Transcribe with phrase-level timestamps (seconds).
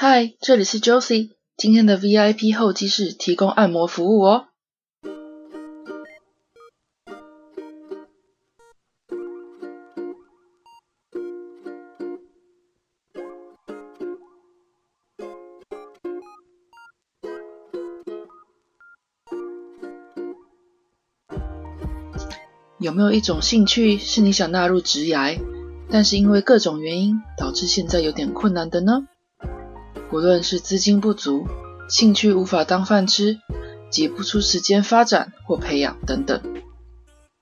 [0.00, 4.44] 嗨，这里是 Josie，今天的 VIP 候机室提供按摩服务哦。
[22.78, 25.40] 有没有一种兴趣是你想纳入职涯，
[25.90, 29.08] 但是因为各种原因导致现在有点困难的呢？
[30.10, 31.46] 无论是资金不足、
[31.88, 33.38] 兴趣无法当饭吃、
[33.90, 36.40] 挤不出时间发展或培养等等，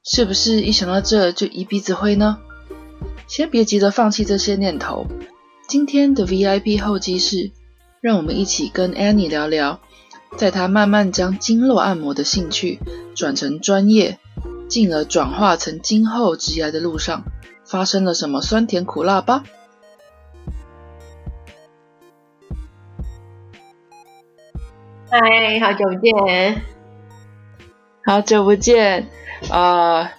[0.05, 2.39] 是不是一想到这就一鼻子灰呢？
[3.29, 5.07] 先别急着放弃这些念头。
[5.69, 7.51] 今天的 VIP 候机室，
[8.01, 9.81] 让我们一起跟 Annie 聊聊，
[10.37, 12.79] 在她慢慢将经络按摩的兴趣
[13.17, 14.21] 转成专业，
[14.69, 17.25] 进而转化成今后职业的路上，
[17.65, 19.43] 发生了什么酸甜苦辣吧。
[25.09, 26.63] 嗨，好久不见！
[28.05, 29.09] 好久不见，
[29.51, 30.11] 啊，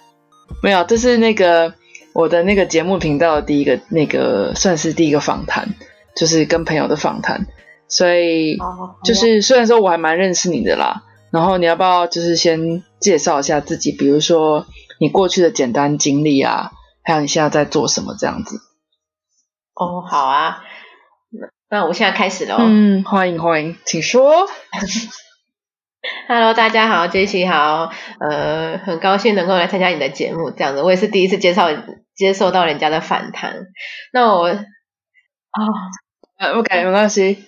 [0.62, 1.74] 没有，这是那个
[2.14, 5.68] 我的那个节目频道的第一个那个算是第一个访谈，
[6.16, 7.46] 就是跟朋友的访谈，
[7.86, 8.56] 所以
[9.04, 14.66] 就是虽然说我还蛮认识你的啦，然后你要不要就是先介绍一下自己，比如说
[14.98, 18.56] 你过去的简单经历啊，还有你现在在做什么这样子？
[19.74, 20.62] 哦，好啊。
[21.70, 22.56] 那我现在开始喽。
[22.60, 24.48] 嗯，欢迎欢迎，请说。
[26.26, 31.68] Hello，大家好，杰西好，呃，很高兴能够来参加你的节目，这样子，我也是第一次介绍
[32.14, 33.66] 接受到人家的反弹。
[34.14, 34.62] 那我，啊，
[36.38, 37.44] 呃，不改没关系。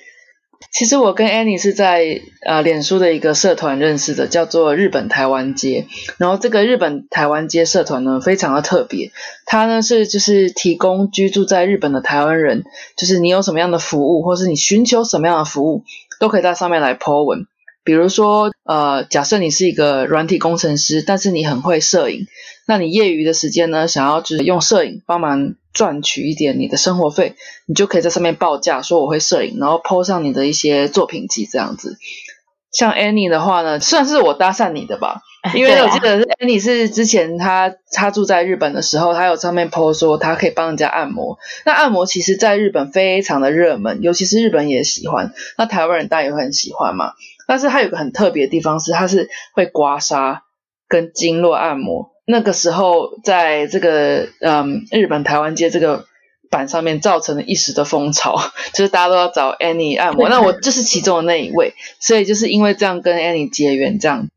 [0.70, 5.86] 其实我跟 Annie 是在呃脸书的一个社团认识的，叫做日本台湾街。
[6.16, 9.10] 然后这个日本台湾街社团呢，非常的特别。
[9.46, 12.64] 它呢是就是提供居住在日本的台湾人，
[12.96, 15.82] 就是你有什么样的服务，或是你寻求什么样的服务，
[16.20, 17.46] 都可以在上面来 po 文。
[17.82, 22.26] 比如说，呃，假设你是一个软体工程师，但是你很会摄影，
[22.66, 25.54] 那你业余的时间呢，想要就是用摄影帮忙。
[25.72, 27.36] 赚取一点你的生活费，
[27.66, 31.96] 你就可以在上面报价说我会摄影，然后 po 上你的一些作品集这样子。
[32.72, 35.22] 像 Annie 的话呢，算是我搭讪你的吧，
[35.54, 41.38] 因为我记得 Annie 是之前他他住在日本的时候，他有上面 po 说他可以帮人家按摩。
[41.64, 47.12] 那按摩其实在日本非常的热门，尤其是日本也喜欢，那台湾人大也会很喜欢嘛。
[47.50, 50.38] 但是它有个很特别的地方是，它是会刮痧
[50.86, 52.12] 跟经络按摩。
[52.24, 56.04] 那个时候，在这个嗯日本台湾街这个
[56.48, 58.40] 板上面，造成了一时的风潮，
[58.72, 64.28] 就是大家都要找 Annie 按摩，那我就是其中的那一位，所以就是因为这样跟 Annie 结缘，这样。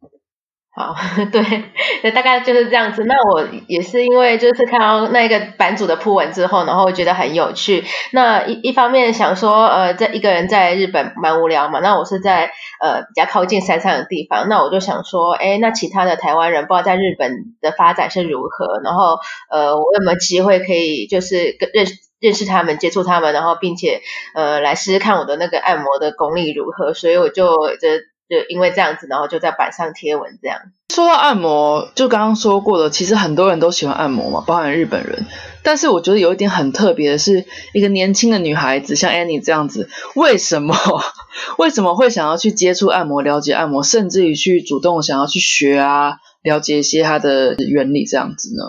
[0.76, 0.96] 好，
[1.32, 3.04] 对，大概就是这样子。
[3.04, 7.84] 那我也是因为就是看到那个版主的铺文之后，然后觉得很有趣。
[8.12, 11.80] 那一一方面想说，呃，在一个人在日本蛮无聊嘛。
[11.80, 12.50] 那我是在
[12.82, 17.32] 呃比较靠近山上的地方，那我就想说，哎，那其他的台湾人不知道在日本
[17.62, 19.20] 的发展是如何，然后
[19.52, 24.02] 呃，我有没有机会可以就是跟认识认识他们，接触他们，然后并且
[24.34, 26.96] 呃来试试看我的那个按摩的功力如何。
[26.96, 27.46] 所以我就
[27.76, 27.90] 就。
[28.30, 30.60] 就因为这样子，然后就在板上贴文这样。
[30.94, 35.26] 说到按摩，就刚刚说过了，其实很多人都喜欢按摩嘛，包含日本人。
[35.64, 40.76] 但是我觉得有一点很特别的是，一个年轻的女孩子像 Annie 这样子，为什么
[41.58, 48.64] 为什么会想要去接触按摩、了解按摩，甚至于去主动想要去学啊，了解一些它的原理这样子呢？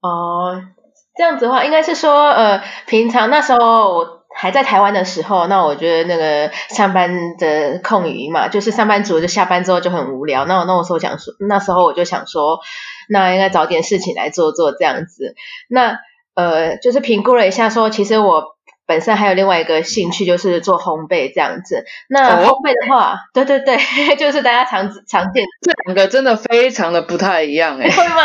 [0.00, 0.62] 哦，
[1.14, 4.15] 这样子的话，应该是说，呃，平常那时候我。
[4.38, 10.44] 还在台湾的时候，那我觉得那个上班的空余嘛，就是上班族就下班之后就很无聊。
[10.44, 12.60] 那我那时候想说，那时候我就想说，
[13.08, 15.34] 那应该找点事情来做做这样子。
[15.68, 15.98] 那
[16.34, 21.86] 呃，就是评估了一下，说其实我本身还有另外一个兴趣，就是做烘焙这样子。
[22.08, 23.78] 那烘焙的话，对对对，
[24.16, 25.44] 就是大家常常见。
[25.62, 27.88] 这两个真的非常的不太一样哎。
[27.88, 28.22] 会吗？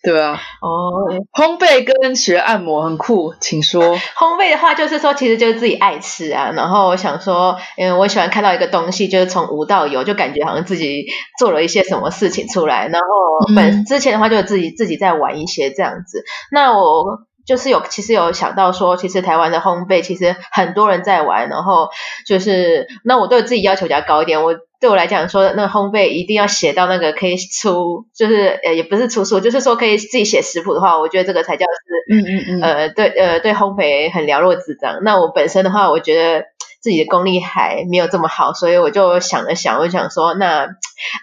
[0.00, 3.82] 对啊，哦，烘焙跟学按摩很酷，请说。
[3.96, 6.52] 烘焙的话，就是说，其实就是自己爱吃啊。
[6.54, 11.06] 然后我想说，嗯，我喜欢看到一个东西，就是从无到有，就感觉好像自己
[11.38, 12.86] 做了一些什么事情出来。
[12.86, 16.24] 然后本之前的话，就自己自己在玩一些这样子。
[16.52, 17.04] 那我
[17.48, 21.48] 就是有，其实有想到说，其实台湾的烘焙其实很多人在玩。
[21.48, 21.88] 然后
[22.26, 24.54] 就是，那我对自己要求比较高一点，我。
[24.80, 35.00] 对我来讲，说那个烘焙一定要写到那个可以出，就是呃也不是出书，就是说可以自己写食谱的话，我觉得这个才叫是，嗯嗯嗯，呃对呃对烘焙很了若指掌。
[35.02, 36.44] 那我本身的话，我觉得
[36.80, 40.68] 自己的功力还没有这么好，所以我就想了想，我想说那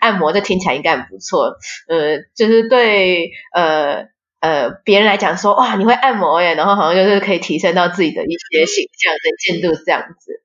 [0.02, 1.56] 按摩这听起来应该很不错，
[1.88, 4.08] 呃就是对呃
[4.46, 10.42] 呃别人来讲说哇你会按摩耶，然后好像就是可以提升到自己的一些形象的见度这样子。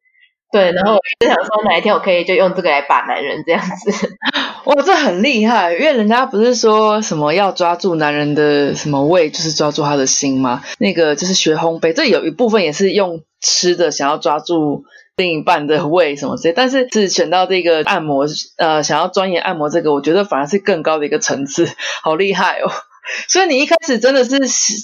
[0.53, 4.19] 对，然后我就想说哪一天我可以就用这个来把男人这样子。
[4.65, 10.61] 哇，这很厉害，因为人家不是说什么要抓住男人的什么胃，就是抓住他的心吗？
[10.79, 14.83] 那个就是学烘焙，这有一部分也是用吃的想要抓住
[15.17, 18.27] 另一半的胃什么之类，但是是选到这个按摩，
[18.57, 21.69] 呃，想要钻研按摩这个，我觉得反而是更高的一个层次，
[22.03, 22.73] 好厉害哦！
[23.29, 24.37] 所以你一开始真的是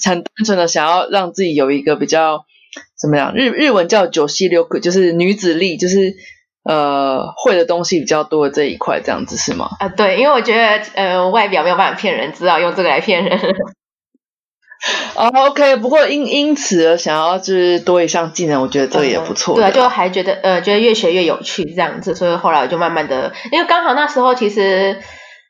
[0.09, 2.45] 很单纯的想要让自己有一个比较
[3.01, 3.33] 怎么样？
[3.35, 6.15] 日日文叫九西六可，就是女子力，就是
[6.65, 9.69] 呃会的东西比较多的这一块，这样子是吗？
[9.79, 13.39] 啊，对，因为我觉得呃外表没有办法骗人，只好用这个来骗人。
[15.15, 19.55] 哦，OK，不过因因此而想要就是多一项技能，我觉得这个也不错。
[19.55, 25.01] 对啊，就还觉得呃觉得越学越有趣这样子，所以后来我就慢慢的，因为刚好那时候其实。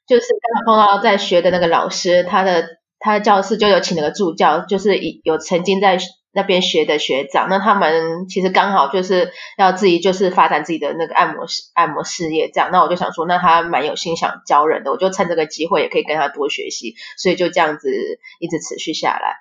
[0.06, 2.68] 就是刚好碰到在学的那个老师，他的
[2.98, 5.98] 他的教室就有请了个助教，就是有曾经在
[6.32, 7.48] 那边学的学长。
[7.48, 12.70] 那他们其实刚好就是要自己就是发展自己的那个按摩事按摩事业这样。
[12.70, 17.88] 那我就想说，那他蛮有心想教人的，我就趁这个机会也可以跟他多学习，所以就这样子
[18.38, 19.38] 一直持续下来。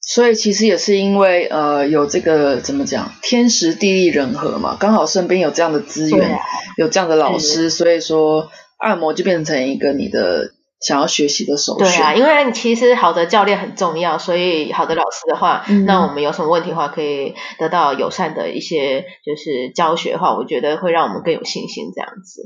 [0.00, 6.38] 所以其实也是因为呃有这个怎么讲天时地利人和嘛，刚好身边有这样的资源，
[6.76, 8.50] 有这样的老师，所以说。
[8.82, 10.50] 按摩就变成一个你的
[10.80, 11.86] 想要学习的首选。
[11.86, 22.42] 对啊，因为其实好的教练很重要，所以好的老师的话，那我们有什么问题的话，可以得到友善的一些就是教学的话，我觉得会让我们更有信心这样子。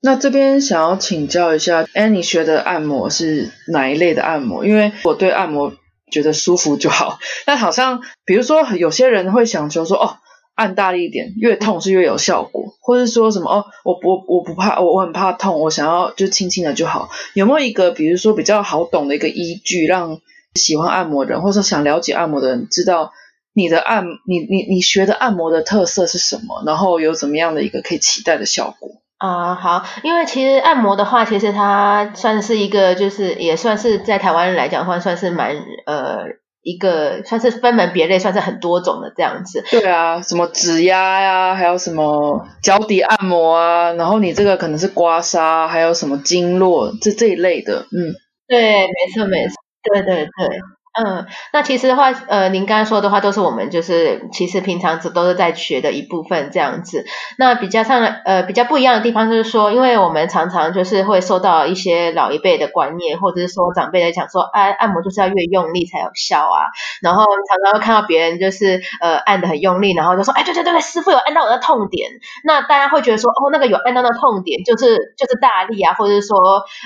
[0.00, 4.64] 那这边想要请教一下，Annie 学的按摩是哪一类的按摩？
[4.64, 5.72] 因为我对按摩
[6.12, 10.18] 觉得舒服就好，但好像比如说有些人会想求说哦。
[10.54, 17.08] 按大力一点，越痛是越有效果，或者说什么哦，我我我不怕，我我很怕痛，我想要就轻轻的就好。
[17.34, 20.20] 有没有一个比如说比较好懂的一个依据，让
[20.54, 23.12] 喜欢按摩的人，或者想了解按摩的人，知道
[23.54, 28.90] 你的按你你你学的按摩的特色是什么，然后有怎么样的一个可以期待的效果？
[29.16, 35.56] 啊，好，因为其实按摩的话，其实它算是一个，就是也算是在台湾来讲的话，算是蛮
[35.86, 36.41] 呃。
[36.62, 39.62] 一个算是分门别类，算是很多种的这样子。
[39.70, 48.14] 对啊，什么指压呀，还有什么脚底按摩啊，然后你这个可能是刮痧，还有什么经络这这一类的，嗯，
[48.48, 49.54] 对，没错没错，
[49.92, 50.60] 对对对。
[50.94, 57.06] 嗯，那其实的话，呃，您刚刚说的话都是我们就是其实平常只都是在学的一部分这样子。
[57.38, 66.68] 那比较上呃比较不一样的地方就是说，因为我们常常就是会受到一些老一辈的观念，或者是说长辈在讲说，按按摩就是要越用力才有效啊。
[67.00, 72.10] 然后常常会看到别人就是呃按的很用力，然后就说，哎，对对对对，师傅有按到我的痛点。
[72.44, 76.36] 那大家会觉得说，哦，那个有按到那痛点，就是就是大力啊，或者是说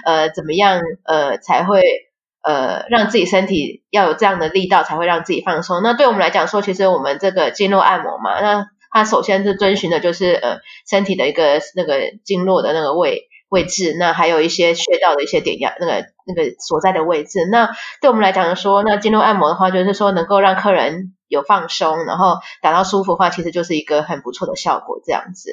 [0.04, 1.82] 呃怎么样呃才会。
[2.46, 5.82] 呃，让自己身体要有这样的力道，才会让自己放松。
[5.82, 10.58] 那对我们来讲说，其实我们这个经络按摩嘛，那它首先是遵循的就是呃
[10.88, 17.48] 身体的一个那个经络的那个位位置，那还有一些穴道的一些点压那个那个所在的位置。
[17.50, 17.70] 那
[18.00, 25.00] 对我们来讲说，那经络按摩的话，就是说能够让客人有放松，然后达到舒服的话，其实就是一个很不错的效果。
[25.04, 25.50] 这样子，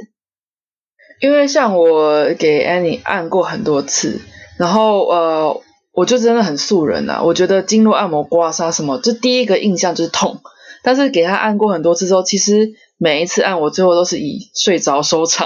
[1.19, 4.22] 因为像我给 Annie 按过很多次，
[4.60, 5.62] 然后呃。
[5.94, 10.42] 我就真的很素人呐，我觉得经络按摩、刮痧什么，就第一个印象就是痛。
[10.83, 12.74] 但是给他按过很多次之后，其实。
[13.00, 15.46] 每一次按我最后都是以睡着收场，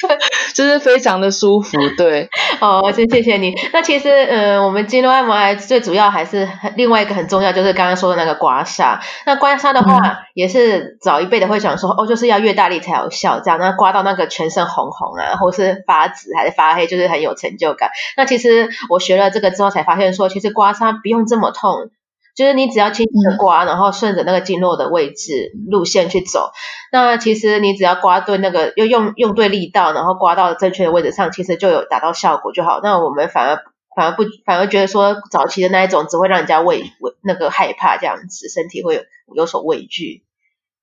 [0.54, 1.76] 就是非常的舒服。
[1.98, 2.30] 对，
[2.62, 3.52] 哦，先谢谢你。
[3.74, 9.00] 那其实，呃，我们经络按摩还最主要还是另外一个很重要，就是刚刚说的那个刮痧。
[9.26, 17.90] 那刮痧的话，也是早一辈的会讲说，哦，就是要越大力才有效，这样那刮到那个全身红红啊，或是发紫还是发黑，就是很有成就感。
[18.16, 21.90] 那其实我学了这个之后才发现，说其实刮痧不用这么痛。
[22.34, 26.50] 就是你只要轻轻的刮，然后顺着那个经络的位置路线去走，
[26.90, 32.80] 那其实你只要刮对那个，又用用对力道，然后刮到正确的位置上，其实就有达到效果就好。
[32.82, 33.62] 那我们反而
[33.94, 39.02] 反而不反而觉得说早期的那一种只会让人家畏畏那个害怕这样子，身体会有
[39.34, 40.24] 有所畏惧。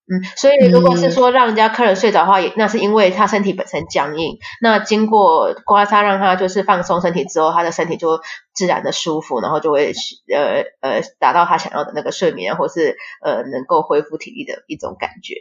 [0.07, 4.39] 嗯，所以如果是说让人家客人睡着的话，也那是因为他身体本身僵硬。
[4.61, 8.19] 那经过刮痧让他就是放松身体之后，他的身体就
[8.53, 9.93] 自然的舒服，然后就会
[10.33, 15.35] 呃呃达到他想要的那个睡眠，或是呃能够恢复体力的一种感觉。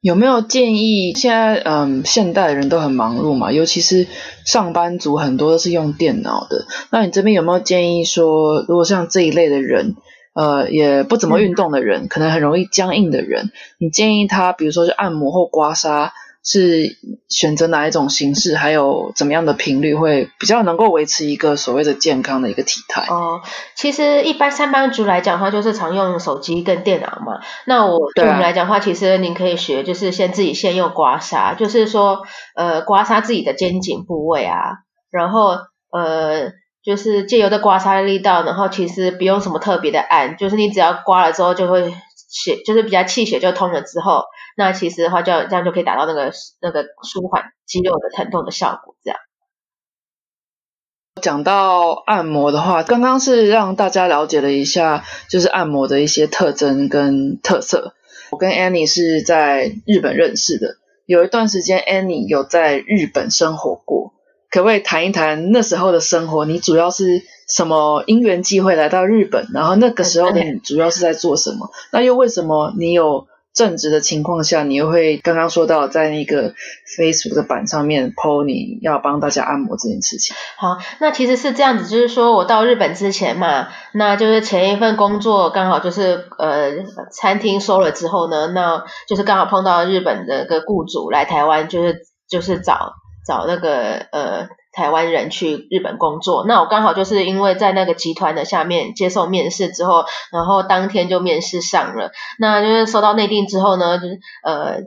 [0.00, 1.12] 有没有建议？
[1.14, 4.06] 现在嗯，现代人都很忙碌嘛，尤其是
[4.44, 6.66] 上班族很多都是用电脑的。
[6.90, 9.96] 那你这边有没有建议说，如果像这一类的人？
[10.32, 16.10] 呃，也不怎么运动的人，可能很容易僵硬的人，你建议他，比如说是按摩或刮痧，
[16.42, 16.96] 是
[17.28, 23.02] 选择哪一种形式，还有怎么样的频率会比较能够维持一个所谓的健康的一个体态？
[23.12, 23.42] 哦，
[23.76, 27.40] 其实一般上班族来讲的话，就是常用手机跟电脑嘛。
[27.66, 32.22] 那我对我们来讲的话，其实您可以学，就是先自己先用刮痧，就是说
[32.54, 34.78] 呃刮痧自己的肩颈部位啊，
[35.10, 35.56] 然后
[35.90, 41.94] 呃就是借由的刮痧力道，然后其实不用什么特别的按，就是你只要刮了之后就会。
[42.32, 44.22] 血就是比较气血就通了之后，
[44.56, 46.30] 那其实的话就这样就可以达到那个
[46.62, 48.94] 那个舒缓肌肉的疼痛的效果。
[49.02, 49.18] 这样
[51.20, 57.96] 讲到按摩的话，刚刚是让大家了解了一下，就是按摩的一些特征跟特色。
[58.30, 64.14] 我跟 Annie 是在日本认识的，有一段时间 Annie 有在日本生活过，
[64.50, 66.44] 可不可以谈一谈那时候的生活？
[66.44, 67.22] 你主要是？
[67.52, 69.48] 什么因缘际会来到日本？
[69.52, 71.68] 然后那个时候的你主要是在做什么？
[71.90, 76.54] 那又为什么你有正职的情况下，你又会刚刚说到在那个
[76.96, 80.36] Facebook 的版上面 po 你要帮大家按摩这件事情？
[80.58, 86.70] 好，那其实是这样子，就是说我到日本之前嘛，那就是前一份工作刚好就是呃
[87.10, 92.92] 餐厅收了之后呢，那就是刚好碰到日本的个雇主来台湾，就是就是找
[93.26, 94.48] 找那个呃。
[94.72, 102.12] 台湾人去日本工作，那我刚好就是因为在那个集团的下面接受面试之后，然后当天就面试上了。
[102.38, 104.82] 那就是收到内定之后呢，就是呃，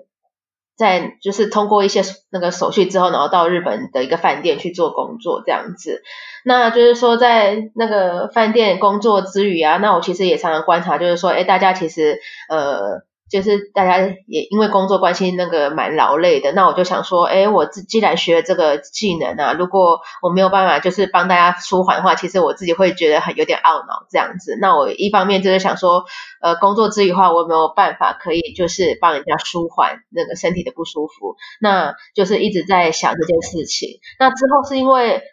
[0.78, 6.02] 在就是通过一些那个手续之后，然后到日本的一个饭店去做工作这样子。
[6.46, 13.04] 那就是说在那个饭店工作之余啊，那我其实也常常观察，就是说，哎，大家其实呃。
[13.34, 13.98] 就是大家
[14.28, 24.56] 也因为工作关系那个蛮劳累的，那我就想说，哎，我自既然学了这个技能啊，如果我没有办法就是帮大家舒缓的话，其实我自己会觉得很有点懊恼这样子。
[24.62, 26.06] 那我一方面就是想说，
[26.42, 31.36] 呃，工作之余的话，我有没有办法可以就是帮人家舒缓那个身体的不舒服？
[31.60, 34.00] 那就是一直在想这件事情。
[34.20, 35.24] 那之后是因为。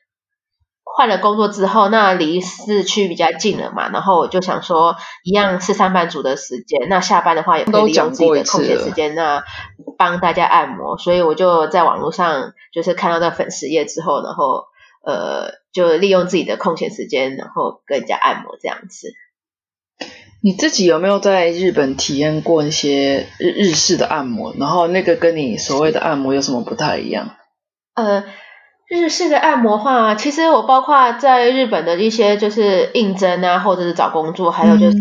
[0.97, 9.43] 换了工作之后，那离市区比较近了嘛，然后我就想说，一样是上班族的时间，那下班的话也可以利用自己的空闲时间，那
[9.97, 10.99] 帮大家按摩。
[10.99, 14.65] 所以我就在网络上就是看到那粉丝页之后，然后
[15.05, 19.13] 呃，就利用自己的空闲时间，然后跟人家按摩这样子。
[20.43, 24.55] 你自己有没有在日本体验过一些日日式的按摩？
[24.59, 27.37] 然后那个跟你所谓的按摩有什么不太一样？
[27.95, 28.25] 呃。
[28.91, 34.99] 日式的按摩话，其实我包括在日本的一些就是应征啊，或者是找工作，还有就是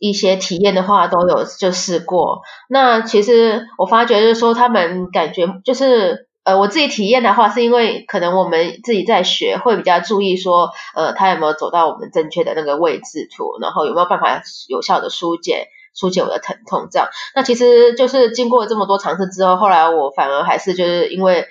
[0.00, 2.40] 一些体验的话，都有就试过。
[2.68, 17.06] 那其实我发觉就是说，他们感觉就是呃，我自己体验的话，是因为可能我们自己在学，会比较注意说，呃，他有没有走到我们正确的那个位置图，然后有没有办法有效的疏解疏解我的疼痛这样。
[17.36, 21.46] 那其实就是经过这么多尝试之后，后来我反而还是就是因为。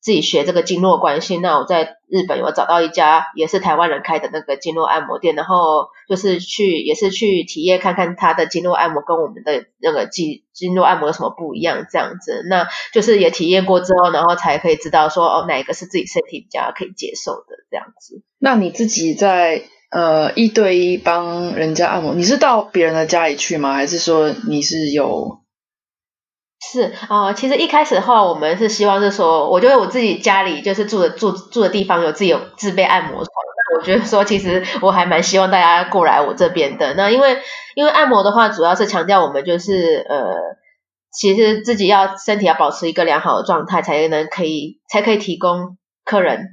[0.00, 18.22] 自己学这个经络关系，那我在日本有找到一家也是台湾人开的那个经络按摩店，然后就是去也是去体验看看他的经络按摩跟我们的那个经经络按摩有什么不一样这样子，那就是也体验过之后，然后才可以知道说哦哪一个是自己身体比较可以接受的这样子。
[18.38, 23.74] 那你自己在呃一对一帮人家按摩，你是到别人的家里去吗？
[23.74, 25.40] 还是说你是有？
[26.60, 33.26] 是啊，其实一开始的话，我们是希望是说，我觉得我自己家里就是住的住住的地方有自己有自备按摩床。
[33.26, 36.94] 那我觉得说，其实我还蛮希望大家过来我这边的。
[36.94, 37.38] 那因为
[37.76, 40.34] 因为按摩的话，主要是强调我们就是呃，
[41.12, 46.44] 其实自己要身体要保持一个良好的状态，才能可以才可以提供客人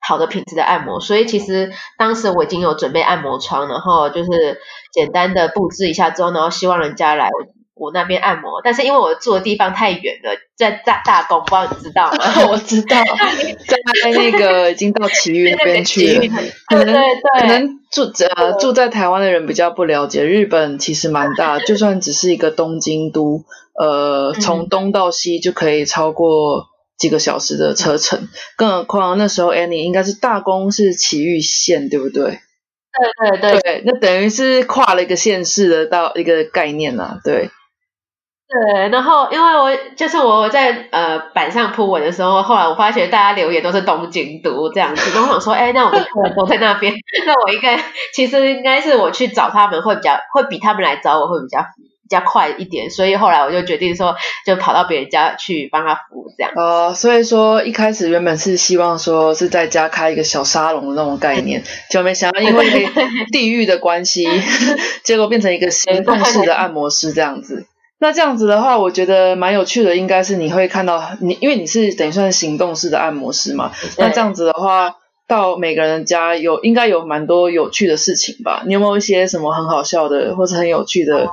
[0.00, 0.98] 好的品质的按摩。
[1.00, 4.60] 所以其实当时我已经有准备按摩床，然后就是
[4.92, 7.30] 简单的布置一下之后，然后希望人家来。
[7.82, 12.46] 我那边按摩，但是因为我住的地方太远了，在大大公，不知道你知道吗？
[12.52, 12.96] 我知道，
[13.66, 16.28] 在那个已经到奇遇那边去了。
[16.68, 16.94] 可能
[17.40, 18.02] 可能住
[18.36, 28.28] 呃住在台湾的人比较不了解，日本其实蛮大，就算只是一个东京都，呃，从东到西就可以超过几个小时的车程。
[28.56, 32.38] 更何况那时候 Annie 应该是大宫是奇玉县，对不对？
[32.92, 37.50] 对对对，那等于是跨了一个县市的到一个概念啊，对。
[38.52, 46.92] 对，然后因为我就是我在呃板上铺文的时候，后来我发觉大家留言都是东京都这样子，然后想说，哎，那我们客人都在那边，
[47.26, 47.82] 那我应该
[48.12, 51.60] 其实应该是我去找他们会比较会比他们来找我会比较
[52.02, 56.52] 比较快一点，所以后来我就决定说，就跑到别人家去帮他服务这样。
[56.54, 62.86] 呃，所以说一开始原本是希望说是在家开一个小沙龙的那种概念，就没想到因为
[63.32, 64.28] 地域的关系，
[65.02, 67.64] 结果变成一个行动式的按摩师这样子。
[68.02, 73.70] 那这样子的话，我觉得蛮有趣的，应该是你会看到你，因为你是等于算是行动式的按摩师嘛。
[73.96, 74.96] 那这样子的话，
[75.28, 78.64] 到每个人家有应该有蛮多有趣的事情吧？
[78.66, 81.28] 你有没有一些什么很好笑的或者很有趣的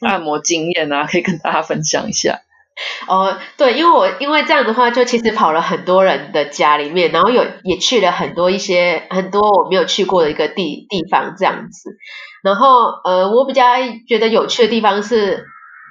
[0.00, 1.04] 按摩经验啊？
[1.04, 2.40] 可以跟大家分享一下。
[3.06, 11.98] 哦，对，因为我因为这样的话，就其实跑了很多人的家里面，然后有也去了很多一些很多我没有去过的一个地地方这样子。
[12.42, 13.62] 然后呃，我比较
[14.08, 15.44] 觉得有趣的地方是。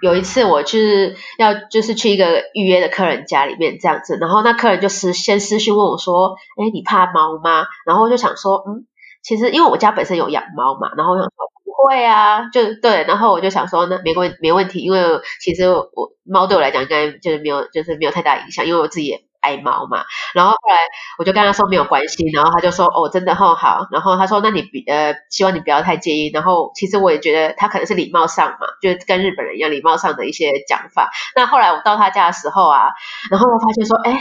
[0.03, 8.85] 有一次，我就是要就是去一个预约的客人家里面这样子，然后那客人就私先私讯问我说：“哎，你怕猫吗？”然后我就想说：“嗯，
[9.23, 11.33] 其实因为我家本身有养猫嘛，然后我想说
[11.63, 14.99] 不会啊，就对，然后我就想说那没问没问题，因为
[15.39, 20.77] 其实我猫对我来讲应该就是没有就是没有太大影响，因为我自己也。”爱猫嘛，然后后来
[21.19, 31.11] 我就跟他说没有关系，然后他就说哦真的很好，然后他说那你比呃希望你不要太介意，然后其实我也觉得他可能是礼貌上嘛，就是跟日本人一样礼貌上的一些讲法。
[31.35, 32.93] 那后来我到他家的时候啊，
[33.29, 34.11] 然后我发现说哎，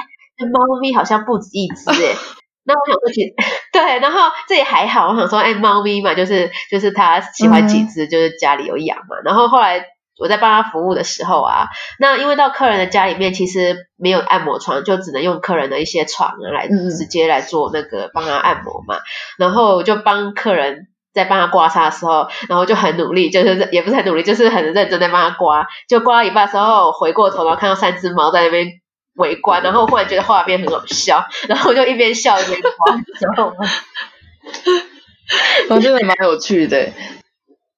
[0.51, 2.17] 猫咪好像不止一只哎，
[2.67, 3.23] 那我想说其
[3.73, 9.87] 对，然后这也还好，我想说哎猫咪嘛就是就是他喜欢几只，就是家里有养嘛，然后后来。
[10.23, 11.67] 我在帮他服务的时候啊，
[11.99, 19.01] 那因为到客人的家里面其实没有按摩床，就只能用客人的一些床来直接来做那个帮他按摩嘛。
[19.37, 25.67] 然后我就帮客人在帮他刮痧的时候，然后就很努力，就是也不是很努力，就是很认真在帮他刮。
[25.89, 28.69] 就刮到一半的时候，回过头然后看到三只猫在那边
[29.17, 33.57] 围观，然后忽然觉得画面很好笑，然后我就一边笑一边刮，知道吗？
[35.69, 36.91] 我真的蛮有趣的。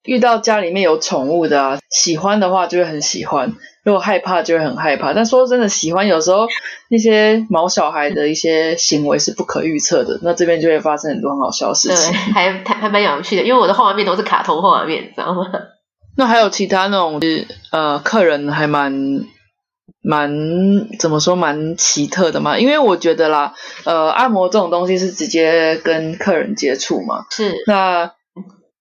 [0.05, 3.49] 遇到家里面有宠物的啊，喜欢的话就会很喜欢；
[3.85, 5.15] 如果害怕就会很害怕。
[5.15, 6.47] 但说真的，喜欢有时候
[6.91, 12.13] 那些毛小孩的一些行为是不可预测的，那这边就会发生很多很好笑的事情。
[12.13, 15.47] 对，还还还蛮有趣的，因为我的画面都是卡通画面，你知道吗？
[16.17, 19.25] 那还有其他那种是呃，客人还蛮
[20.03, 20.31] 蛮
[20.99, 22.59] 怎么说蛮奇特的嘛？
[22.59, 28.13] 因为我觉得啦，呃，按摩这种东西是直接跟客人接触嘛，是那。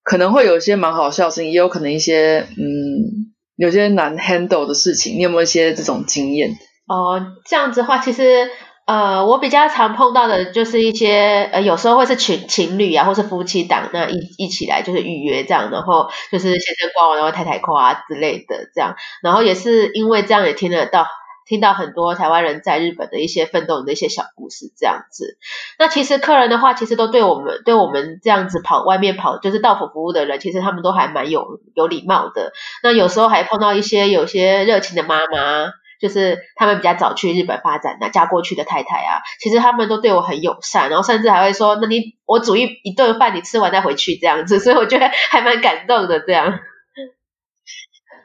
[0.04, 5.16] 可能会有一些蛮好笑的事情，也有可能一些嗯，有些难 handle 的事情。
[5.16, 6.50] 你有没有一些这种经验？
[6.86, 8.50] 哦，这样子的话，其实
[8.86, 21.06] 呃，我比较常碰到的就是一些呃，有时候会是情情侣啊，或是夫妻档，那一一起来就是预约这样，然后就是先生夸完，然后太太夸之类的这样，然后也是因为这样也听得到。
[21.46, 25.36] 听到很多台湾人在日本的一些奋斗的一些小故事，这样子。
[25.78, 32.52] 那其实客人的话，其实都对我们对我们这样子跑外面跑，就是到府服务的人，其实他们都还蛮有有礼貌的。
[32.82, 46.58] 那有时候还碰到一些有些热情的妈妈，就是他们比较早去日本发展的嫁过去的太太啊，其实他们都对我很友善，然后甚至还会说：“那你我煮一一顿饭，你吃完再回去这样子。”所以我觉得还蛮感动的这样。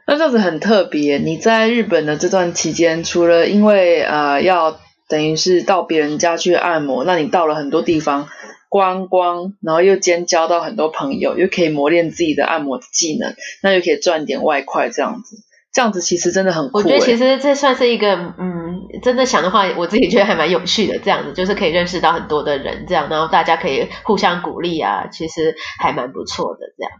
[0.09, 1.19] 那这样子很特别。
[1.19, 8.27] 你在日本的这段期间，除了因为呃要等于是到别人家去按摩，那你到了很多地方
[8.69, 15.35] 观光，然后又兼交到很多朋友，又可以磨练自己的按摩技能，那又可以赚点外快，这样子，
[15.71, 16.79] 这样子其实真的很酷。
[16.79, 20.97] 我觉得其实这算是一个嗯，真的想的话，我自己觉得还蛮有趣的。
[20.97, 26.91] 这样子就是可以认识到很多的人，这样然后大家可以互相鼓励啊，其实还蛮不错的这样。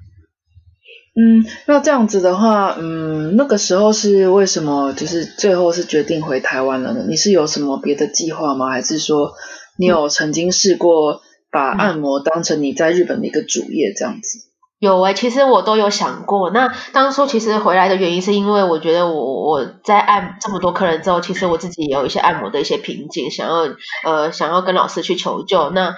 [1.22, 4.94] 嗯，那这样子的话，嗯，那个时候是为什么？
[4.94, 7.04] 就是最后是决定回台湾了呢？
[7.10, 8.70] 你是有什么别的计划吗？
[8.70, 9.34] 还是说
[9.76, 14.40] 你有曾经试过把按摩当成你在日本的一个主业这样子？
[14.80, 16.52] 有哎，其实我都有想过。
[16.52, 25.70] 那当初其实回来的原因是因为我觉得我我在按这么多客人之后，其实我自己也有一些按摩的一些瓶颈，想要呃想要跟老师去求救。
[25.72, 25.96] 那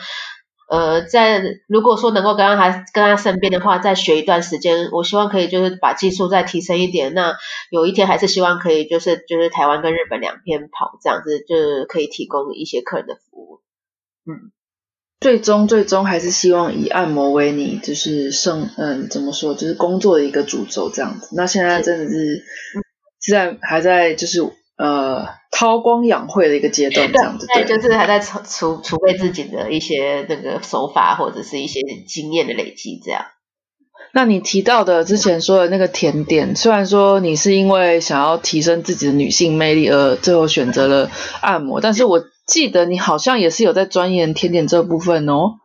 [0.72, 7.14] 呃，在如果说能够跟他跟他身边的话，再学一段时间，我希望可以就是把技术再提升一点。
[7.14, 7.36] 那
[7.70, 13.60] 有一天还是希望可以就是就是台湾跟日本两边跑这样子，就是可以提供一些客人的服务。
[14.26, 14.54] 嗯，
[15.20, 21.36] 最终最终还是希望以按摩为你就是生嗯怎么说就是工作的一个主轴这样子。
[21.36, 22.44] 那现在真的是
[23.20, 24.40] 现在还在就是。
[24.82, 33.26] 呃，韬光养晦的一个阶段，这样子，对，就是还在储储储备自己的一些那个手法，或者是一些经验的累积，这样。
[34.12, 45.60] 那你提到的之前说的那个甜点，虽然说你是因为想要提升自己的女性魅力而最后选择了按摩，但是我记得你好像也是有在钻研甜点这部分哦。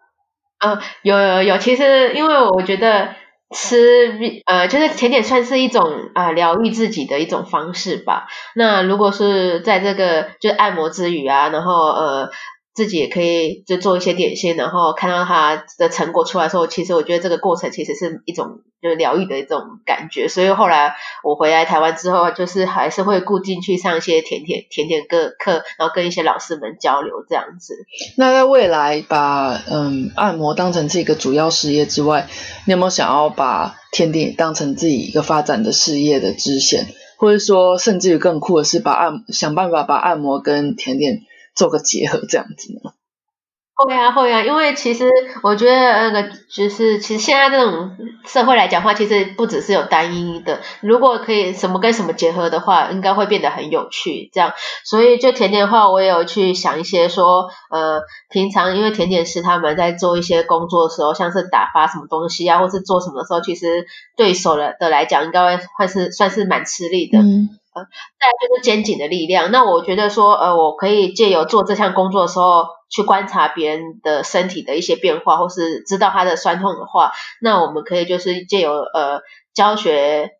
[0.58, 3.16] 嗯，有有有，其实因为我觉得。
[3.54, 8.26] 吃呃，就是甜点算是一种啊疗愈自己的一种方式吧。
[8.54, 12.30] 那如果是在这个就是按摩之余啊，然后呃
[12.76, 20.28] 自己也可以就做一些点心，然后看到它的成果出来的时候，其实我觉得这个过程其实是一种就是疗愈的一种感觉。
[20.28, 27.74] 所以后来我回来台湾之后，就是还是会固定去上一些甜点甜点课课，然后跟一些老师们交流这样子。
[28.18, 32.28] 那在未来把嗯按摩当成这个主要事业之外，
[32.66, 41.22] 你有没有想要把甜点当成自己一个发展的事业的支线，或者说甚至于更酷的是把按想办法把按摩跟甜点。
[41.56, 42.92] 做个结合这样子呢？
[43.78, 45.04] 会啊会啊，因为其实
[45.42, 50.62] 我觉得那个就是，其实现在这种社会来讲话，其实不只是有单一的。
[50.80, 54.30] 如果可以什么跟什么结合的话，应该会变得很有趣。
[54.32, 54.54] 这样，
[54.86, 67.18] 所以就甜点的话，我也有去想一些说，呃，平常因为甜点师他们在做一些工作的时候，像是打发什么东西啊，或是做什么的时候，其实对手的的来讲，应该会算是算是蛮吃力的。
[67.76, 69.50] 呃再就是肩颈的力量。
[69.50, 77.12] 那我觉得说，呃，我可以借由做这项工作的时候，去观察别人的身体的一些变化，或是知道他的酸痛的话，
[77.42, 79.20] 那我们可以就是借由呃
[79.54, 80.30] 教学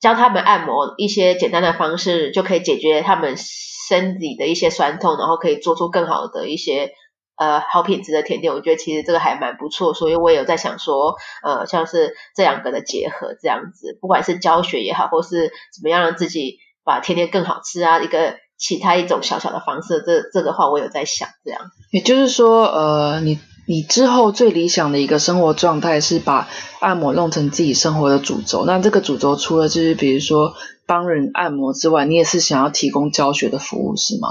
[0.00, 6.92] 教他们按摩一些简单的方式，就可以解决他们身体的一些酸痛，然后可以做出更好的一些
[7.36, 8.52] 呃好品质的甜点。
[8.52, 16.58] 我觉得其实这个还蛮不错，所以我也有在想说，呃，像是这两个的结合这样子，不管是教学也好，或是怎么样让自己。
[16.84, 21.60] 把甜点更好吃啊，一个其他一种小小的方式，这这个话我有在想，这样。
[21.92, 26.48] 也就是说，呃，你你之后最理想的一个生活状态是把
[26.80, 28.64] 按摩弄成自己生活的主轴。
[28.66, 34.28] 那这个主轴除了就是比如说帮人按摩之外，你也是想要提供教学的服务，是吗？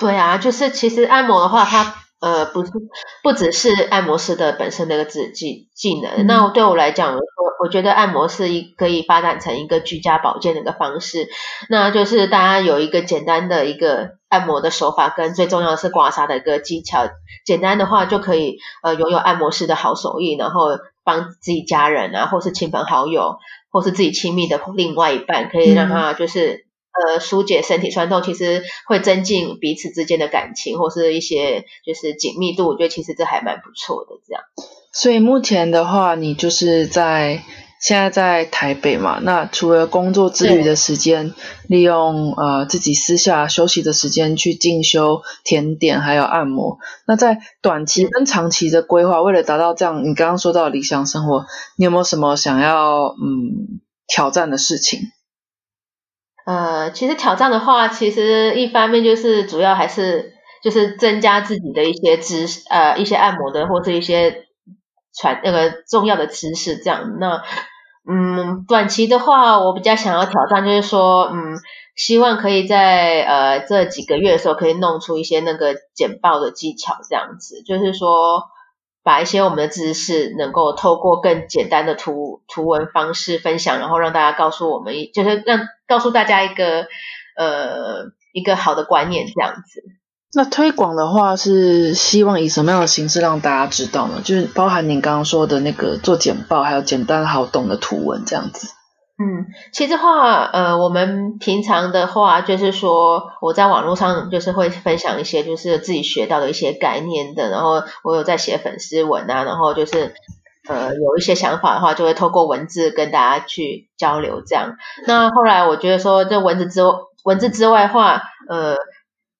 [0.00, 1.94] 对啊，就是其实按摩的话，它。
[2.22, 2.70] 呃，不是，
[3.22, 6.26] 不只是按摩师的本身的一个技技技能。
[6.26, 7.20] 那对我来讲，我
[7.64, 11.30] 我觉得按摩是一可以发展成一个居家保健的一个方式。
[11.70, 17.08] 那就是大家有一个简单的一个按摩的手法，跟最重要的是刮痧的一个技巧。
[17.46, 23.38] 简单的话就可以呃拥有按摩师的好手艺，然后帮自己家人啊，或是亲朋好友，
[23.70, 26.66] 或是自己亲密的另外一半，可以让他就是。
[26.92, 32.66] 呃，疏解身体酸痛，其实会增进彼此之间的感情，或是一些就是紧密度。
[32.66, 34.20] 我觉得其实这还蛮不错的。
[34.26, 34.42] 这样，
[34.92, 37.42] 所以目前的话，你就是在
[37.80, 39.20] 现在在台北嘛？
[39.22, 41.32] 那除了工作之余的时间，
[41.68, 46.78] 利用呃自己私下休息的时间去进修甜点还有按摩。
[47.06, 55.00] 那在短期跟长期的规划，为了达到这样你刚刚说到理想生活，你有没有什么想要嗯挑战的事情？
[56.46, 64.46] 呃，其实挑战的话，其实一方面就是主要还是就是增加自己的一些知识，呃，一些按摩的或者一些
[65.16, 67.18] 传那个重要的知识这样。
[67.20, 67.42] 那
[68.10, 71.56] 嗯，短期的话，我比较想要挑战就是说，嗯，
[71.94, 78.44] 希望可以在呃这几个月的时候可以弄出一些那个简报的技巧这样子，就是说。
[79.02, 86.86] 把一些我们的知识能够透过更简单的图图文方式分享，然后让大家告诉我们，就是让告诉大家一个
[87.36, 89.82] 呃一个好的观念这样子。
[90.32, 94.22] 那推广的话是希望以什么样的形式让大家知道呢？
[94.24, 98.68] 就是包含您刚刚说的那个做简报，还有简单好懂的图文这样子。
[99.18, 110.14] 嗯，其实话，呃，我们平常的话，就是说我在网络上就是会分享一些就是自己学到的一些概念的，然后我有在写粉丝文啊，然后就是
[110.70, 114.76] 呃有一些想法的话，就会透过文字跟大家去交流这样。
[115.06, 116.80] 那后来我觉得说，这文字之
[117.24, 118.76] 文字之外话，呃，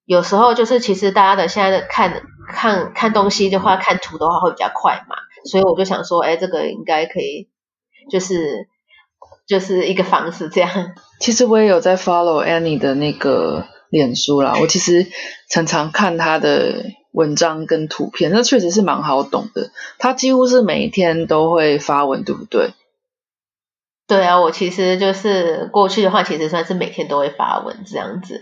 [0.05, 7.49] 有时候就是其实大家的现在的看看看东西的话，看图的话会比较快嘛，所以我就想说，哎，这个应该可以，
[8.11, 8.69] 就是。
[9.47, 10.71] 就是一个方式，这样。
[11.19, 15.09] 其实我也有在 follow Annie 的那个脸书啦，我其实
[15.49, 19.71] 常常看他的文章跟图片，那确实是蛮好懂的。
[19.99, 22.73] 他几乎是每一天都会发文，对不对？
[24.07, 28.41] 对啊，我其实就是过去的话，其实算是每天都会发文这样子。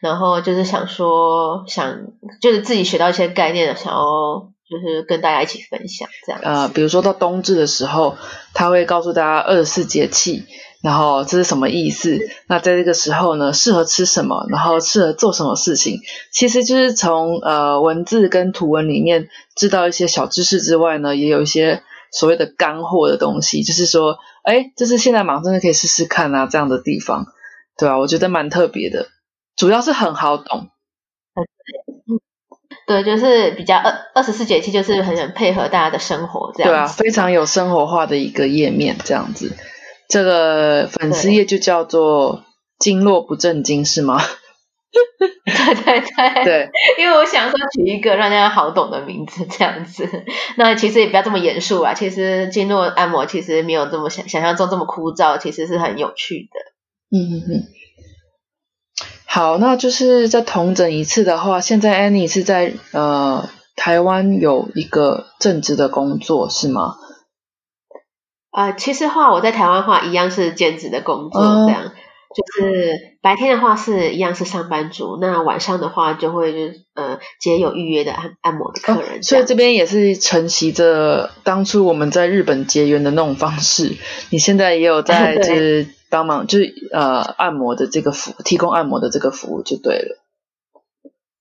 [0.00, 2.06] 然后就是想说，想
[2.40, 4.52] 就是自己学到一些概念，想要。
[4.70, 6.42] 就是跟大家一起分享这样。
[6.44, 8.18] 呃，比如说到冬至的时候，
[8.52, 10.44] 他会告诉大家二十四节气，
[10.82, 12.18] 然后这是什么意思？
[12.48, 14.46] 那在这个时候呢，适合吃什么？
[14.48, 15.98] 然后适合做什么事情？
[16.32, 27.26] 其实就是从呃文字跟图文里面知道一些小知识之外呢，也有一些所谓的干货的东西，就是说，哎，这是现在马上真的可以试试看啊，这样的地方，
[27.76, 27.98] 对吧？
[27.98, 29.08] 我觉得蛮特别的，
[29.56, 30.68] 主要是很好懂。
[32.86, 36.72] 对，就是比较二二十四节气，就是很很配合大家的生活这样。
[36.72, 39.56] 对啊，非常有生活化的一个页面这样子。
[40.08, 42.44] 这个粉丝页就叫做
[42.80, 44.20] “经络不正经”是吗？
[44.90, 50.08] 对对对对，因为我想说取一个让大家好懂的名字这样子，
[50.56, 51.92] 那其实也不要这么严肃啊。
[51.92, 57.16] 其实经络按摩其实没有这么想想象中这么枯燥，其实是很有趣的。
[57.16, 57.62] 嗯嗯嗯。
[59.26, 66.96] 好，那就是在同诊一次的话，现在 Annie 是在呃台湾有一个正职的工作是吗？
[68.58, 71.92] 啊，其实话我在台湾话一样是兼职的工作这样。
[72.34, 83.96] 就是白天的话是一样是上班族，那晚上的话就会就是呃接有预约的按按摩的客人，所以这边也是承袭着当初我们在日本结缘的那种方式。
[84.30, 90.18] 你现在也有在 就是帮忙就是呃按摩的这个服提供按摩的这个服务就对了。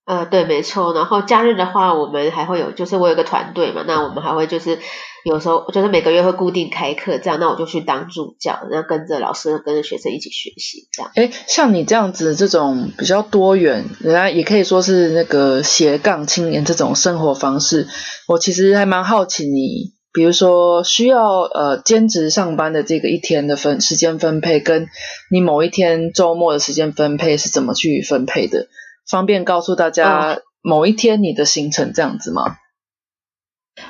[0.08, 0.96] 呃，对，没错。
[0.96, 4.80] 然后假日的话，我们还会有就是我有个团队嘛，那我们还会就是。
[5.24, 11.12] 有时候就是每个月会固定开课，这样那我就去当助教，然后跟着老师跟着学生一起学习，这样。
[11.16, 17.90] 哎，像你这样子这种比较多元，人家也可以说是那个斜杠青年这种生活方式，
[18.30, 24.88] 我其实还蛮好奇你，比如说需要呃兼职上班的这个一天的分时间分配，跟
[25.30, 28.68] 你某一天周末的时间分配是怎么去分配的？
[29.10, 32.58] 方便告诉大家某一天你的行程这样子吗？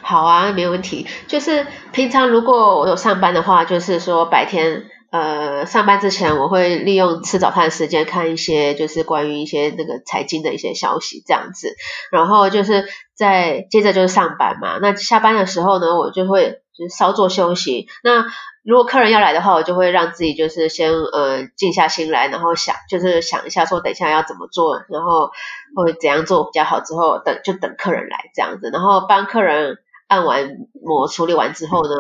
[0.02, 1.08] 好啊，没有问题。
[1.28, 11.74] 就是平常如果我有上班的话，就是说白天呃上班之前，我会利用吃早餐的时间看一些就是关于一些那个财经的一些消息这样子，
[12.12, 14.78] 然后就是在接着就是上班嘛。
[14.82, 17.88] 那下班的时候呢，我就会就是稍作休息。
[18.04, 18.26] 那
[18.68, 25.32] 如果客人要来的话，我就会让自己就是先呃静下心来，然后想就是想一下说等一下要怎么做，然后
[25.74, 29.78] 会怎样做比较好，之后等就等客人来这样子，然后帮客人
[30.10, 31.92] 按完摩处理完之后呢，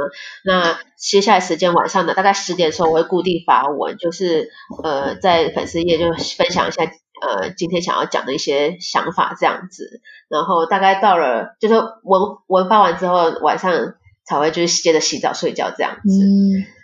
[0.44, 4.50] 那接下来时间晚上的大概十点的时候，我会固定发文，就是
[4.84, 13.94] 呃在粉丝页就分享一下呃今天想要讲的一些想法这样子，然后大概到了就是文文发完之后晚上。
[14.28, 16.24] 才会就是接着洗澡睡觉这样子，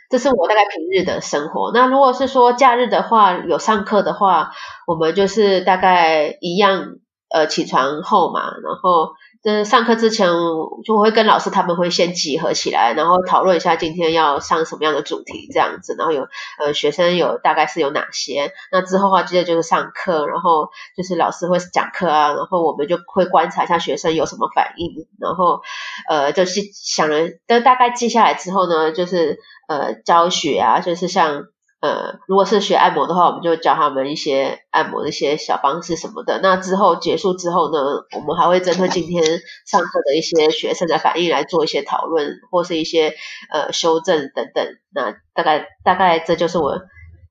[0.10, 1.72] 这是我大概平日的生活。
[1.74, 4.52] 那如果是说假日的话，有上课的话，
[4.88, 6.96] 我们就是大概一样，
[7.30, 9.14] 呃，起床后嘛，然后。
[9.44, 10.30] 就是上课之前
[10.86, 16.28] 就会跟老师他们会先集合起来，然后讨论一下今天要上什么样的主题这样子，然后有
[16.60, 25.62] 呃学生有大概是有哪些，那之后的话接着就是上课，然后就是老师会讲课啊，然后我们就会观察一下学生有什么反应，然后
[26.08, 31.48] 呃就是想了都大概记下来之后呢，就是呃教学啊，就是像。
[31.84, 36.40] 呃，如果是学按摩的话，我们就教他们一些按摩的一些小方式什么的。
[36.42, 37.78] 那之后结束之后呢，
[38.16, 39.22] 我们还会针对今天
[39.66, 43.14] 上课的一些学生的反应来做一些讨论，或是一些
[43.52, 44.66] 呃修正等等。
[44.94, 46.80] 那大概大概这就是我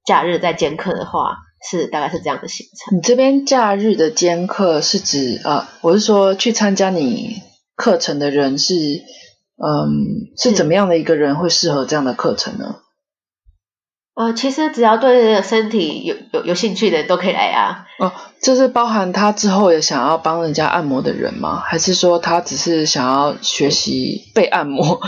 [0.04, 1.38] 假日在兼课的话，
[1.70, 2.98] 是大概是这样的行程。
[2.98, 7.36] 你这边假日的兼课是指呃，我是说去参加你
[7.74, 8.74] 课程的人是
[9.56, 12.81] 嗯是怎么样的一个人会适合这样的课程呢？
[14.14, 17.86] 呃，其实只要对身体有有有兴趣的都可以来啊。
[17.98, 21.62] 哦，这是包含他之后也想要帮人家按摩的人吗？
[21.64, 25.00] 还是说他只是想要学习被按摩？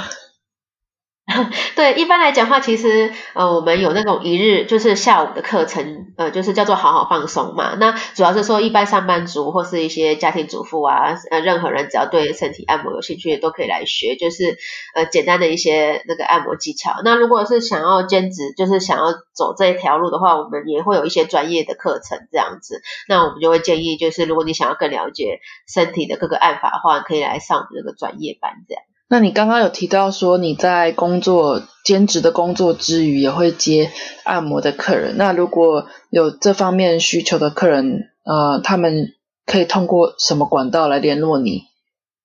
[1.74, 7.74] 对，一般来讲话，其实呃，我们有那种一日就是下午的课程，呃，就是叫做好好放松嘛。
[7.80, 14.58] 那主要是说，一般上班族或是一些家庭主妇啊，呃，任何人只要对身体按摩有兴趣，都可以来学，就是
[14.94, 17.00] 呃，简单的一些那个按摩技巧。
[17.02, 22.82] 那如果是想要兼职，就是想要走这一条路的话，我们也会有一些专业的课程这样子。
[23.08, 28.84] 那我们就会建议，就是如果你想要更了解身体的各个按法的话，可以来上这个专业班这样。
[29.14, 33.92] 那你刚刚有提到说你在工作兼职的工作之余也会接
[34.24, 39.12] 按摩的客人，那如果有这方面需求的客人，呃，他们
[39.46, 41.62] 可以通过什么管道来联络你，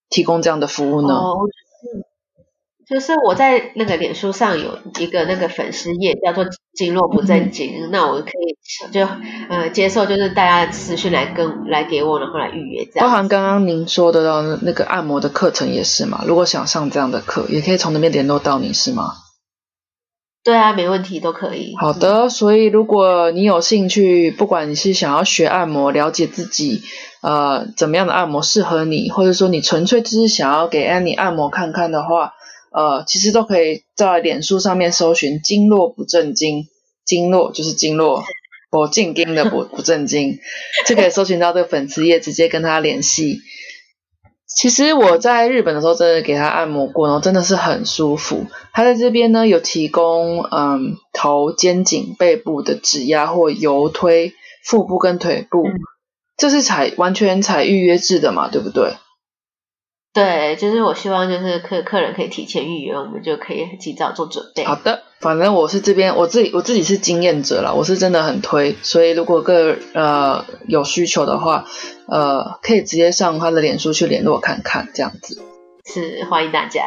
[0.09, 1.13] 提供这样的服务呢？
[2.89, 9.07] 就是我在那个脸书上有一个那个粉丝页，叫做“经络不正经”，那我可以就
[9.47, 13.07] 呃接受，就是大家私讯来跟来给我，然后来预约这样。
[13.07, 16.23] 包含刚刚您说的到那个按摩的课程也是嘛？
[16.25, 19.13] 如果想上这样的课，也可以从那边联络到你是吗？
[20.43, 21.75] 对啊，没问题，都可以。
[21.79, 26.81] 好的，所以如果你有兴趣，不管你是想要学按摩，了解自己
[27.21, 32.33] 呃怎么样的按摩适合你，或者说你纯粹只是想要给 Annie 按摩看看的话。
[32.71, 36.67] 呃，其实都可以在脸书上面搜寻“经络不正经”，
[37.05, 38.23] 经络就是经络，
[38.69, 40.39] 不正经的不 不正经，
[40.87, 43.39] 就可以搜寻到这个粉丝页，直接跟他联系。
[44.47, 48.45] 其实我在日本的时候，真的给他按摩过，然后真的是很舒服。
[48.73, 54.33] 他在这边呢，有提供嗯头、肩颈、背部的指压或油推，
[54.65, 55.63] 腹部跟腿部
[56.35, 58.95] 这是采完全采预约制的嘛，对不对？
[60.11, 64.65] 对，就是我希望就是客客人可以提前预约，我们就可以及早做准备。
[64.65, 71.65] 好的，反正我是这边我自己我自己是经验者啦，我是真的很推，所以如果各呃有需求的话，
[72.07, 75.41] 呃可以直接上他的脸书去联络看看，这样子。
[75.85, 76.81] 是欢迎大家。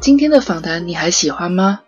[0.00, 1.80] 今天的访谈你还喜欢吗？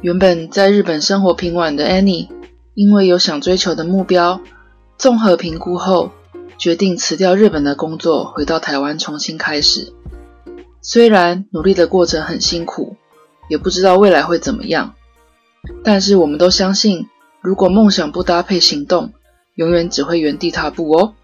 [0.00, 2.28] 原本在日本生活平稳的 Annie。
[2.74, 4.40] 因为有想追求的目标，
[4.98, 6.10] 综合评估后，
[6.58, 9.92] 决定辞掉日本的工作，回到台湾重新开始。
[10.82, 12.96] 虽然努力的过程很辛苦，
[13.48, 14.94] 也不知道未来会怎么样，
[15.84, 17.08] 但是我们都相信，
[17.40, 19.12] 如果梦想不搭配行动，
[19.54, 21.14] 永远只会原地踏步哦。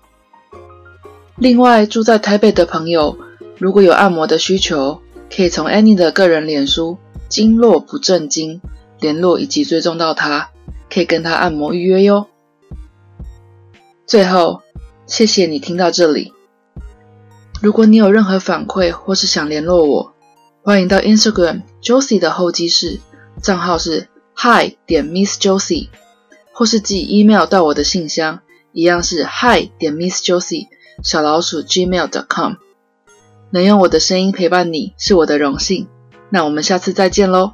[1.37, 3.19] 另外，住在台北的朋友，
[3.59, 5.01] 如果有按摩的需求，
[5.35, 8.61] 可以从 Annie 的个人脸书“经络不正经”
[9.01, 10.51] 联络以及追踪到他。
[10.93, 12.27] 可以跟他按摩预约哟。
[14.07, 14.63] 最后，
[15.07, 16.33] 谢谢你听到这里。
[17.63, 20.15] 如果你有任何反馈或是想联络我，
[20.63, 23.01] 欢迎到 Instagram Josie 的候机室，
[23.41, 25.89] 账号是 Hi 点 Miss Josie，
[26.53, 28.41] 或是寄 email 到我的信箱，
[28.73, 30.69] 一样是 Hi 点 Miss Josie
[31.03, 32.55] 小老鼠 gmail.com。
[33.53, 35.89] 能用我的声音陪伴你是我的荣幸。
[36.31, 37.53] 那我们下次再见喽。